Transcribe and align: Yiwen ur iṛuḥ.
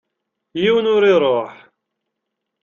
Yiwen 0.61 0.91
ur 0.95 1.03
iṛuḥ. 1.13 1.51